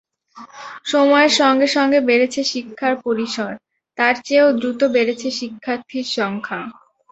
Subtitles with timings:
[0.85, 3.51] সময়ের সঙ্গে সঙ্গে বেড়েছে শিক্ষার পরিসর,
[3.97, 6.59] তারচেয়েও দ্রুত বেড়েছে শিক্ষার্থীর সংখ্যা।